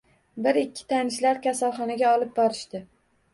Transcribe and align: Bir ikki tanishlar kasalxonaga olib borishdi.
Bir 0.45 0.57
ikki 0.61 0.87
tanishlar 0.93 1.41
kasalxonaga 1.43 2.15
olib 2.15 2.33
borishdi. 2.41 2.83